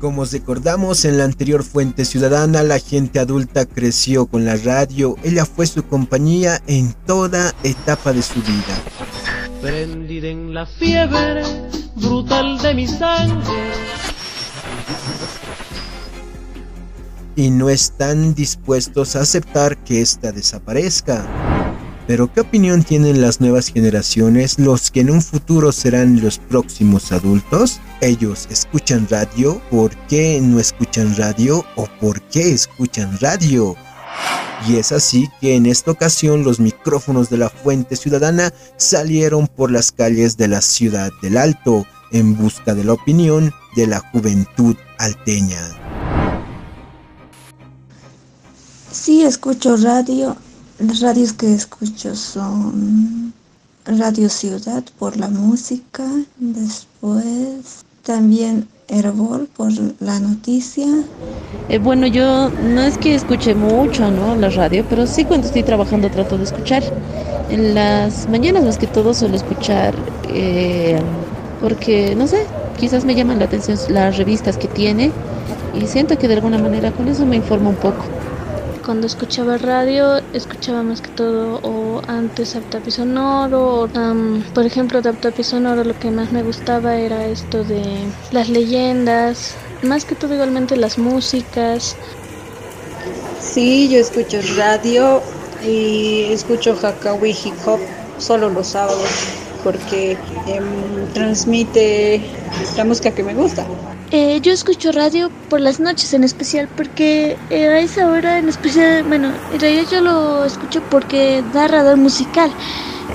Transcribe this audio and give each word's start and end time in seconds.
Como 0.00 0.24
recordamos 0.24 1.04
en 1.04 1.18
la 1.18 1.24
anterior 1.24 1.62
fuente 1.62 2.06
ciudadana, 2.06 2.62
la 2.62 2.78
gente 2.78 3.18
adulta 3.18 3.66
creció 3.66 4.24
con 4.24 4.46
la 4.46 4.56
radio, 4.56 5.16
ella 5.22 5.44
fue 5.44 5.66
su 5.66 5.82
compañía 5.82 6.62
en 6.66 6.94
toda 7.06 7.54
etapa 7.62 8.14
de 8.14 8.22
su 8.22 8.40
vida. 8.40 8.82
Prendida 9.60 10.28
en 10.28 10.54
la 10.54 10.64
fiebre 10.64 11.42
brutal 11.96 12.56
de 12.62 12.74
mi 12.74 12.86
sangre. 12.86 13.72
Y 17.36 17.50
no 17.50 17.68
están 17.68 18.34
dispuestos 18.34 19.16
a 19.16 19.20
aceptar 19.20 19.76
que 19.84 20.00
ésta 20.00 20.32
desaparezca. 20.32 21.26
Pero 22.10 22.26
¿qué 22.32 22.40
opinión 22.40 22.82
tienen 22.82 23.22
las 23.22 23.40
nuevas 23.40 23.68
generaciones, 23.68 24.58
los 24.58 24.90
que 24.90 24.98
en 24.98 25.12
un 25.12 25.22
futuro 25.22 25.70
serán 25.70 26.20
los 26.20 26.38
próximos 26.40 27.12
adultos? 27.12 27.78
Ellos 28.00 28.48
escuchan 28.50 29.06
radio, 29.08 29.62
¿por 29.70 29.94
qué 30.08 30.40
no 30.42 30.58
escuchan 30.58 31.14
radio 31.16 31.64
o 31.76 31.86
por 32.00 32.20
qué 32.22 32.50
escuchan 32.50 33.16
radio? 33.20 33.76
Y 34.66 34.74
es 34.74 34.90
así 34.90 35.28
que 35.40 35.54
en 35.54 35.66
esta 35.66 35.92
ocasión 35.92 36.42
los 36.42 36.58
micrófonos 36.58 37.30
de 37.30 37.38
la 37.38 37.48
Fuente 37.48 37.94
Ciudadana 37.94 38.52
salieron 38.76 39.46
por 39.46 39.70
las 39.70 39.92
calles 39.92 40.36
de 40.36 40.48
la 40.48 40.62
ciudad 40.62 41.12
del 41.22 41.36
Alto 41.36 41.86
en 42.10 42.36
busca 42.36 42.74
de 42.74 42.82
la 42.82 42.94
opinión 42.94 43.52
de 43.76 43.86
la 43.86 44.00
juventud 44.00 44.74
alteña. 44.98 45.60
Sí, 48.90 49.22
escucho 49.22 49.76
radio 49.76 50.36
las 50.80 51.00
radios 51.00 51.32
que 51.32 51.52
escucho 51.52 52.16
son 52.16 53.32
Radio 53.84 54.28
Ciudad 54.28 54.82
por 54.98 55.16
la 55.16 55.28
música, 55.28 56.04
después 56.38 57.84
también 58.02 58.66
Herbol 58.88 59.48
por 59.56 59.70
la 60.00 60.18
noticia. 60.20 60.86
Eh, 61.68 61.78
bueno, 61.78 62.06
yo 62.06 62.50
no 62.50 62.80
es 62.80 62.96
que 62.96 63.14
escuche 63.14 63.54
mucho, 63.54 64.10
¿no? 64.10 64.34
La 64.36 64.48
radio, 64.48 64.84
pero 64.88 65.06
sí 65.06 65.24
cuando 65.24 65.46
estoy 65.46 65.62
trabajando 65.62 66.10
trato 66.10 66.38
de 66.38 66.44
escuchar. 66.44 66.82
En 67.50 67.74
las 67.74 68.28
mañanas 68.28 68.64
más 68.64 68.78
que 68.78 68.86
todo 68.86 69.12
suelo 69.12 69.36
escuchar 69.36 69.94
eh, 70.28 71.00
porque, 71.60 72.14
no 72.14 72.26
sé, 72.26 72.46
quizás 72.78 73.04
me 73.04 73.14
llaman 73.14 73.38
la 73.38 73.46
atención 73.46 73.76
las 73.88 74.16
revistas 74.16 74.56
que 74.56 74.68
tiene 74.68 75.10
y 75.74 75.86
siento 75.86 76.16
que 76.16 76.28
de 76.28 76.34
alguna 76.34 76.58
manera 76.58 76.90
con 76.92 77.08
eso 77.08 77.26
me 77.26 77.36
informo 77.36 77.70
un 77.70 77.76
poco 77.76 78.04
cuando 78.90 79.06
escuchaba 79.06 79.56
radio, 79.56 80.20
escuchaba 80.32 80.82
más 80.82 81.00
que 81.00 81.10
todo 81.10 81.60
o 81.62 82.02
antes 82.08 82.56
Aptapi 82.56 82.90
Sonoro, 82.90 83.88
por 84.52 84.66
ejemplo 84.66 84.98
Aptapi 84.98 85.44
Sonoro 85.44 85.84
lo 85.84 85.96
que 85.96 86.10
más 86.10 86.32
me 86.32 86.42
gustaba 86.42 86.96
era 86.96 87.24
esto 87.26 87.62
de 87.62 87.84
las 88.32 88.48
leyendas, 88.48 89.54
más 89.84 90.04
que 90.04 90.16
todo 90.16 90.34
igualmente 90.34 90.76
las 90.76 90.98
músicas. 90.98 91.94
Sí, 93.40 93.88
yo 93.88 94.00
escucho 94.00 94.40
radio 94.56 95.22
y 95.64 96.24
escucho 96.32 96.74
Hakawi 96.74 97.30
Hip 97.30 97.54
Hop 97.66 97.78
solo 98.18 98.50
los 98.50 98.66
sábados 98.66 99.08
porque 99.62 100.16
em, 100.46 101.06
transmite 101.12 102.20
la 102.76 102.84
música 102.84 103.10
que 103.12 103.22
me 103.22 103.34
gusta. 103.34 103.64
Eh, 104.12 104.40
yo 104.42 104.52
escucho 104.52 104.90
radio 104.90 105.30
por 105.48 105.60
las 105.60 105.78
noches 105.78 106.12
en 106.14 106.24
especial 106.24 106.68
porque 106.76 107.36
eh, 107.48 107.68
a 107.68 107.78
esa 107.78 108.10
hora 108.10 108.38
en 108.38 108.48
especial, 108.48 109.04
bueno, 109.04 109.30
en 109.52 109.60
realidad 109.60 109.84
yo 109.88 110.00
lo 110.00 110.44
escucho 110.44 110.82
porque 110.90 111.44
da 111.52 111.68
radar 111.68 111.96
musical. 111.96 112.50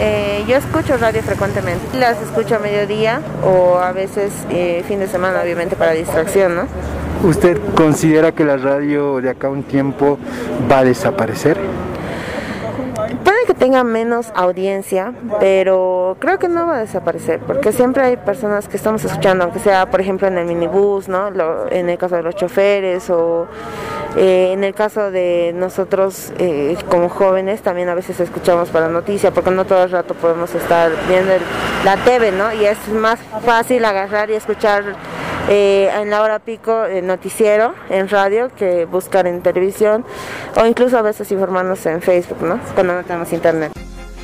Eh, 0.00 0.44
yo 0.48 0.56
escucho 0.56 0.96
radio 0.96 1.22
frecuentemente, 1.22 1.98
las 1.98 2.20
escucho 2.22 2.56
a 2.56 2.58
mediodía 2.58 3.20
o 3.44 3.78
a 3.78 3.92
veces 3.92 4.32
fin 4.86 5.00
de 5.00 5.08
semana, 5.08 5.42
obviamente 5.42 5.76
para 5.76 5.92
distracción, 5.92 6.54
¿no? 6.54 6.62
¿Usted 7.22 7.58
considera 7.74 8.32
que 8.32 8.44
la 8.44 8.56
radio 8.56 9.20
de 9.20 9.30
acá 9.30 9.50
un 9.50 9.64
tiempo 9.64 10.18
va 10.70 10.78
a 10.78 10.84
desaparecer? 10.84 11.58
Puede 13.24 13.46
que 13.46 13.54
tenga 13.54 13.84
menos 13.84 14.32
audiencia, 14.34 15.12
pero 15.38 16.16
creo 16.18 16.38
que 16.38 16.48
no 16.48 16.66
va 16.66 16.76
a 16.76 16.80
desaparecer, 16.80 17.40
porque 17.40 17.72
siempre 17.72 18.02
hay 18.02 18.16
personas 18.16 18.68
que 18.68 18.76
estamos 18.76 19.04
escuchando, 19.04 19.44
aunque 19.44 19.60
sea, 19.60 19.90
por 19.90 20.00
ejemplo, 20.00 20.26
en 20.26 20.38
el 20.38 20.46
minibús, 20.46 21.08
¿no? 21.08 21.28
en 21.70 21.88
el 21.88 21.98
caso 21.98 22.16
de 22.16 22.22
los 22.22 22.34
choferes 22.34 23.08
o 23.10 23.46
eh, 24.16 24.52
en 24.52 24.64
el 24.64 24.74
caso 24.74 25.10
de 25.10 25.52
nosotros 25.54 26.32
eh, 26.38 26.76
como 26.90 27.08
jóvenes, 27.08 27.62
también 27.62 27.88
a 27.88 27.94
veces 27.94 28.18
escuchamos 28.20 28.70
para 28.70 28.88
noticia, 28.88 29.30
porque 29.30 29.50
no 29.50 29.64
todo 29.64 29.84
el 29.84 29.90
rato 29.90 30.14
podemos 30.14 30.54
estar 30.54 30.90
viendo 31.08 31.32
la 31.84 31.96
TV, 31.98 32.32
¿no? 32.32 32.52
Y 32.52 32.64
es 32.64 32.88
más 32.88 33.20
fácil 33.44 33.84
agarrar 33.84 34.30
y 34.30 34.34
escuchar 34.34 34.96
eh, 35.48 35.90
en 35.94 36.10
la 36.10 36.22
hora 36.22 36.38
pico 36.38 36.84
el 36.84 37.06
noticiero 37.06 37.74
en 37.90 38.08
radio 38.08 38.50
que 38.54 38.84
buscar 38.84 39.26
en 39.26 39.42
televisión 39.42 40.04
o 40.60 40.66
incluso 40.66 40.98
a 40.98 41.02
veces 41.02 41.30
informarnos 41.32 41.84
en 41.86 42.02
Facebook, 42.02 42.42
¿no? 42.42 42.60
Cuando 42.74 42.94
no 42.94 43.02
tenemos 43.04 43.32
internet. 43.32 43.72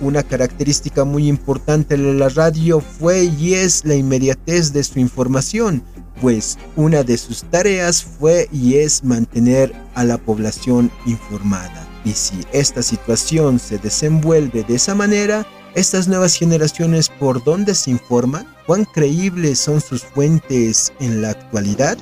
Una 0.00 0.22
característica 0.22 1.04
muy 1.04 1.26
importante 1.26 1.96
de 1.96 2.14
la 2.14 2.28
radio 2.28 2.80
fue 2.80 3.24
y 3.24 3.54
es 3.54 3.84
la 3.84 3.96
inmediatez 3.96 4.72
de 4.72 4.84
su 4.84 5.00
información, 5.00 5.82
pues 6.20 6.56
una 6.76 7.02
de 7.02 7.18
sus 7.18 7.42
tareas 7.42 8.04
fue 8.04 8.48
y 8.52 8.76
es 8.76 9.02
mantener 9.02 9.72
a 9.94 10.04
la 10.04 10.18
población 10.18 10.90
informada. 11.04 11.84
Y 12.04 12.12
si 12.12 12.40
esta 12.52 12.82
situación 12.82 13.58
se 13.58 13.78
desenvuelve 13.78 14.62
de 14.62 14.76
esa 14.76 14.94
manera, 14.94 15.44
estas 15.78 16.08
nuevas 16.08 16.34
generaciones 16.34 17.08
por 17.08 17.42
dónde 17.42 17.74
se 17.74 17.90
informan? 17.90 18.46
¿Cuán 18.66 18.84
creíbles 18.84 19.58
son 19.58 19.80
sus 19.80 20.02
fuentes 20.02 20.92
en 21.00 21.22
la 21.22 21.30
actualidad? 21.30 21.96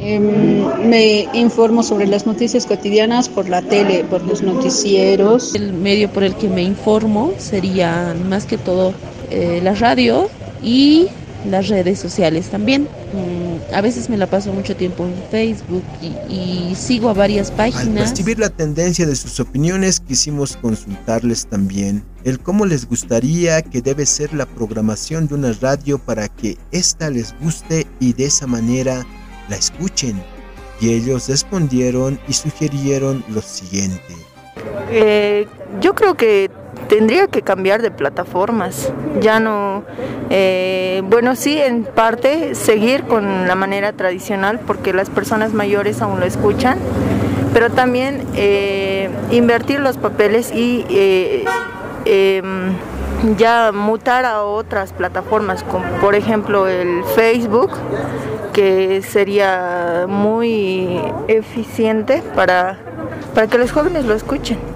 Em, 0.00 0.88
me 0.88 1.28
informo 1.32 1.82
sobre 1.82 2.06
las 2.06 2.26
noticias 2.26 2.66
cotidianas 2.66 3.28
por 3.28 3.48
la 3.48 3.62
tele, 3.62 4.04
por 4.04 4.22
los 4.24 4.42
noticieros. 4.42 5.54
El 5.54 5.72
medio 5.72 6.10
por 6.10 6.24
el 6.24 6.34
que 6.34 6.48
me 6.48 6.62
informo 6.62 7.32
sería 7.38 8.14
más 8.28 8.44
que 8.44 8.58
todo 8.58 8.92
eh, 9.30 9.60
la 9.62 9.74
radio 9.74 10.28
y 10.62 11.08
las 11.48 11.68
redes 11.68 11.98
sociales 11.98 12.48
también. 12.48 12.82
Mm, 12.82 13.74
a 13.74 13.80
veces 13.80 14.08
me 14.08 14.16
la 14.16 14.26
paso 14.26 14.52
mucho 14.52 14.76
tiempo 14.76 15.04
en 15.04 15.14
Facebook 15.30 15.82
y, 16.28 16.74
sigo 16.74 17.10
a 17.10 17.12
varias 17.12 17.50
páginas. 17.50 17.86
Al 17.86 17.94
percibir 17.94 18.38
la 18.38 18.48
tendencia 18.48 19.06
de 19.06 19.14
sus 19.14 19.38
opiniones, 19.40 20.00
quisimos 20.00 20.56
consultarles 20.56 21.46
también 21.46 22.04
el 22.24 22.38
cómo 22.38 22.66
les 22.66 22.88
gustaría 22.88 23.62
que 23.62 23.82
debe 23.82 24.06
ser 24.06 24.32
la 24.32 24.46
programación 24.46 25.26
de 25.26 25.34
una 25.34 25.52
radio 25.60 25.98
para 25.98 26.28
que 26.28 26.56
ésta 26.70 27.10
les 27.10 27.34
guste 27.40 27.86
y 28.00 28.12
de 28.12 28.26
esa 28.26 28.46
manera 28.46 29.04
la 29.48 29.56
escuchen. 29.56 30.22
Y 30.80 30.90
ellos 30.90 31.28
respondieron 31.28 32.18
y 32.28 32.32
sugirieron 32.32 33.24
lo 33.28 33.40
siguiente. 33.40 34.14
Eh, 34.90 35.46
yo 35.80 35.94
creo 35.94 36.16
que 36.16 36.50
tendría 36.92 37.26
que 37.26 37.40
cambiar 37.40 37.80
de 37.80 37.90
plataformas. 37.90 38.92
Ya 39.22 39.40
no, 39.40 39.82
eh, 40.28 41.00
bueno, 41.06 41.36
sí, 41.36 41.58
en 41.58 41.84
parte 41.84 42.54
seguir 42.54 43.04
con 43.04 43.48
la 43.48 43.54
manera 43.54 43.94
tradicional 43.94 44.60
porque 44.60 44.92
las 44.92 45.08
personas 45.08 45.54
mayores 45.54 46.02
aún 46.02 46.20
lo 46.20 46.26
escuchan, 46.26 46.76
pero 47.54 47.70
también 47.70 48.22
eh, 48.34 49.08
invertir 49.30 49.80
los 49.80 49.96
papeles 49.96 50.52
y 50.54 50.84
eh, 50.90 51.46
em, 52.04 52.74
ya 53.38 53.72
mutar 53.72 54.26
a 54.26 54.42
otras 54.42 54.92
plataformas, 54.92 55.62
como 55.62 55.86
por 56.02 56.14
ejemplo 56.14 56.68
el 56.68 57.04
Facebook, 57.16 57.70
que 58.52 59.00
sería 59.00 60.04
muy 60.06 61.00
eficiente 61.26 62.22
para, 62.34 62.76
para 63.34 63.46
que 63.46 63.56
los 63.56 63.72
jóvenes 63.72 64.04
lo 64.04 64.12
escuchen. 64.12 64.71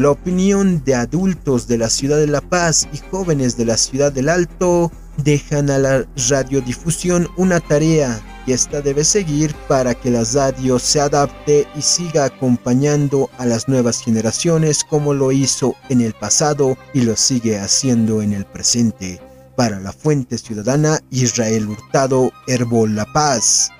La 0.00 0.12
opinión 0.12 0.82
de 0.82 0.94
adultos 0.94 1.68
de 1.68 1.76
la 1.76 1.90
ciudad 1.90 2.16
de 2.16 2.26
La 2.26 2.40
Paz 2.40 2.88
y 2.90 2.96
jóvenes 3.10 3.58
de 3.58 3.66
la 3.66 3.76
ciudad 3.76 4.10
del 4.10 4.30
Alto 4.30 4.90
dejan 5.18 5.68
a 5.68 5.76
la 5.76 6.06
radiodifusión 6.30 7.28
una 7.36 7.60
tarea 7.60 8.18
que 8.46 8.54
esta 8.54 8.80
debe 8.80 9.04
seguir 9.04 9.54
para 9.68 9.94
que 9.94 10.10
la 10.10 10.24
radio 10.24 10.78
se 10.78 11.02
adapte 11.02 11.68
y 11.76 11.82
siga 11.82 12.24
acompañando 12.24 13.28
a 13.36 13.44
las 13.44 13.68
nuevas 13.68 14.00
generaciones 14.00 14.84
como 14.84 15.12
lo 15.12 15.32
hizo 15.32 15.74
en 15.90 16.00
el 16.00 16.14
pasado 16.14 16.78
y 16.94 17.02
lo 17.02 17.14
sigue 17.14 17.58
haciendo 17.58 18.22
en 18.22 18.32
el 18.32 18.46
presente. 18.46 19.20
Para 19.54 19.80
la 19.80 19.92
Fuente 19.92 20.38
Ciudadana, 20.38 20.98
Israel 21.10 21.68
Hurtado, 21.68 22.32
Herbol 22.46 22.96
La 22.96 23.04
Paz. 23.04 23.70